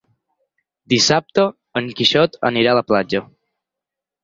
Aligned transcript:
Dissabte 0.93 1.45
en 1.83 1.91
Quixot 2.01 2.41
anirà 2.51 2.75
a 2.75 2.81
la 2.81 2.87
platja. 2.91 3.25